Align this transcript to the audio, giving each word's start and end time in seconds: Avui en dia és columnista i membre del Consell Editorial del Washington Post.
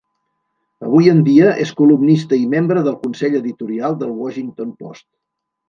Avui 0.87 1.11
en 1.11 1.19
dia 1.27 1.51
és 1.65 1.73
columnista 1.83 2.41
i 2.45 2.49
membre 2.55 2.85
del 2.89 2.97
Consell 3.05 3.39
Editorial 3.43 4.01
del 4.03 4.17
Washington 4.25 4.77
Post. 4.85 5.11